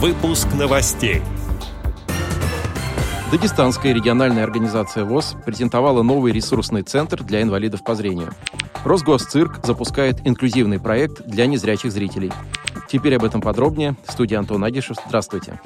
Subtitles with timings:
[0.00, 1.22] Выпуск новостей.
[3.32, 8.32] Дагестанская региональная организация ВОЗ презентовала новый ресурсный центр для инвалидов по зрению.
[8.84, 12.32] Росгосцирк запускает инклюзивный проект для незрячих зрителей.
[12.88, 13.96] Теперь об этом подробнее.
[14.06, 14.98] Студия Антон Агишев.
[15.04, 15.60] Здравствуйте.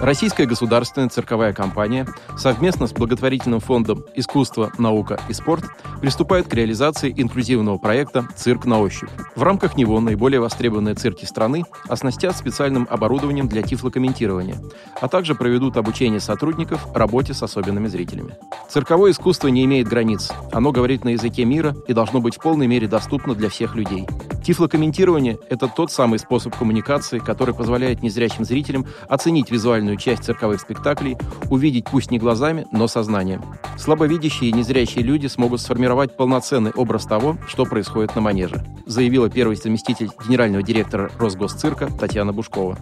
[0.00, 2.06] Российская государственная цирковая компания
[2.36, 5.64] совместно с благотворительным фондом «Искусство, наука и спорт»
[6.00, 9.10] приступает к реализации инклюзивного проекта «Цирк на ощупь».
[9.34, 14.56] В рамках него наиболее востребованные цирки страны оснастят специальным оборудованием для тифлокомментирования,
[15.00, 18.36] а также проведут обучение сотрудников работе с особенными зрителями.
[18.70, 20.30] Цирковое искусство не имеет границ.
[20.52, 24.06] Оно говорит на языке мира и должно быть в полной мере доступно для всех людей.
[24.48, 31.18] Тифлокомментирование– это тот самый способ коммуникации, который позволяет незрячим зрителям оценить визуальную часть цирковых спектаклей,
[31.50, 33.44] увидеть пусть не глазами, но сознанием.
[33.76, 39.56] Слабовидящие и незрячие люди смогут сформировать полноценный образ того, что происходит на манеже, заявила первый
[39.56, 42.78] заместитель генерального директора Росгосцирка Татьяна Бушкова.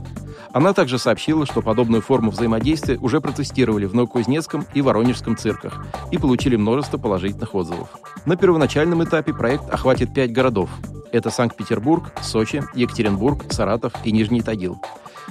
[0.52, 6.18] Она также сообщила, что подобную форму взаимодействия уже протестировали в Новокузнецком и Воронежском цирках и
[6.18, 7.88] получили множество положительных отзывов.
[8.24, 10.70] На первоначальном этапе проект охватит пять городов
[11.12, 14.80] это Санкт-Петербург, Сочи, Екатеринбург, Саратов и Нижний Тагил.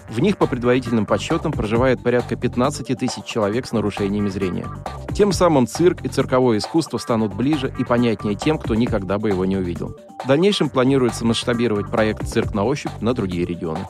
[0.10, 4.68] В них, по предварительным подсчетам, проживает порядка 15 тысяч человек с нарушениями зрения.
[5.16, 9.46] Тем самым цирк и цирковое искусство станут ближе и понятнее тем, кто никогда бы его
[9.46, 9.96] не увидел.
[10.24, 13.88] В дальнейшем планируется масштабировать проект «Цирк на ощупь» на другие регионы.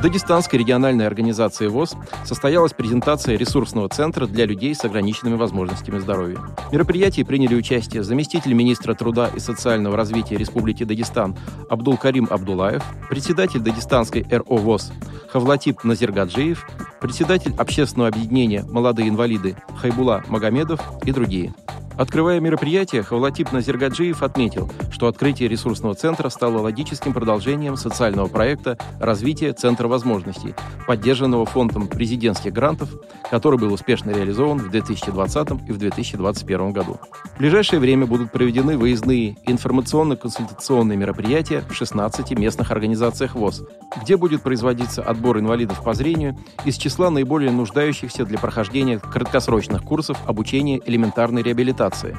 [0.00, 6.38] Дагестанской региональной организации ВОС состоялась презентация ресурсного центра для людей с ограниченными возможностями здоровья.
[6.68, 11.36] В мероприятии приняли участие заместитель министра труда и социального развития Республики Дагестан
[11.68, 14.92] Абдул-Карим Абдулаев, председатель Дагестанской РО ВОС
[15.32, 16.64] Хавлатип Назиргаджиев,
[17.00, 21.54] председатель общественного объединения «Молодые инвалиды» Хайбула Магомедов и другие–
[21.98, 29.52] Открывая мероприятие, Хавлатип Назиргаджиев отметил, что открытие ресурсного центра стало логическим продолжением социального проекта развития
[29.52, 30.54] Центра возможностей»,
[30.86, 32.88] поддержанного фондом президентских грантов,
[33.32, 37.00] который был успешно реализован в 2020 и в 2021 году.
[37.34, 43.64] В ближайшее время будут проведены выездные информационно-консультационные мероприятия в 16 местных организациях ВОЗ,
[44.00, 50.16] где будет производиться отбор инвалидов по зрению из числа наиболее нуждающихся для прохождения краткосрочных курсов
[50.26, 52.18] обучения элементарной реабилитации ориентации.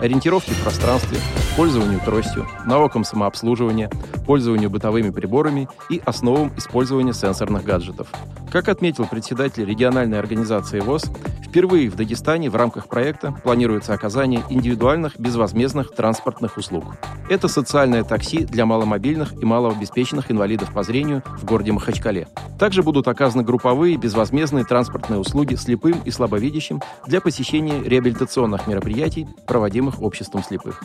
[0.00, 1.18] Ориентировки в пространстве,
[1.56, 3.90] пользованию тростью, навыкам самообслуживания,
[4.30, 8.12] пользованию бытовыми приборами и основам использования сенсорных гаджетов.
[8.52, 11.10] Как отметил председатель региональной организации ВОЗ,
[11.44, 16.84] впервые в Дагестане в рамках проекта планируется оказание индивидуальных безвозмездных транспортных услуг.
[17.28, 22.28] Это социальное такси для маломобильных и малообеспеченных инвалидов по зрению в городе Махачкале.
[22.56, 30.00] Также будут оказаны групповые безвозмездные транспортные услуги слепым и слабовидящим для посещения реабилитационных мероприятий, проводимых
[30.00, 30.84] обществом слепых.